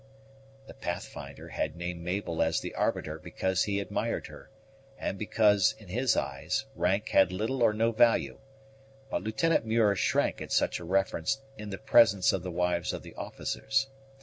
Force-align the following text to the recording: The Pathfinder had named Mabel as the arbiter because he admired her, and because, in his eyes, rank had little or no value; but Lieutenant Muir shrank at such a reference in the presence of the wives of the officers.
The 0.65 0.73
Pathfinder 0.73 1.49
had 1.49 1.75
named 1.75 2.01
Mabel 2.01 2.41
as 2.41 2.59
the 2.59 2.73
arbiter 2.73 3.19
because 3.19 3.65
he 3.65 3.79
admired 3.79 4.25
her, 4.25 4.49
and 4.97 5.15
because, 5.15 5.75
in 5.77 5.89
his 5.89 6.17
eyes, 6.17 6.65
rank 6.75 7.09
had 7.09 7.31
little 7.31 7.61
or 7.61 7.71
no 7.71 7.91
value; 7.91 8.39
but 9.11 9.21
Lieutenant 9.21 9.63
Muir 9.63 9.95
shrank 9.95 10.41
at 10.41 10.51
such 10.51 10.79
a 10.79 10.83
reference 10.83 11.39
in 11.55 11.69
the 11.69 11.77
presence 11.77 12.33
of 12.33 12.41
the 12.41 12.49
wives 12.49 12.93
of 12.93 13.03
the 13.03 13.13
officers. 13.13 13.91